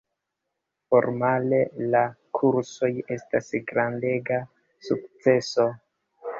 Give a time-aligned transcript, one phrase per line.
[0.93, 1.59] Formale,
[1.91, 2.01] la
[2.41, 4.43] kursoj estas grandega
[4.91, 5.71] sukceso.